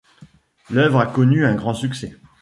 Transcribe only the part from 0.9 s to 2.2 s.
a connu un grand succès.